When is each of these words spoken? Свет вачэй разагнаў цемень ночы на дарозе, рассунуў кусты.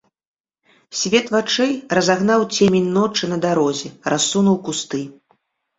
Свет 1.01 1.27
вачэй 1.35 1.75
разагнаў 1.99 2.41
цемень 2.55 2.91
ночы 2.97 3.23
на 3.33 3.37
дарозе, 3.45 3.95
рассунуў 4.17 4.63
кусты. 4.69 5.07